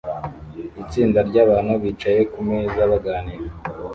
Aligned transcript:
Itsinda 0.81 1.19
ryabantu 1.29 1.73
bicaye 1.83 2.21
kumeza 2.31 2.79
baganira 2.91 3.45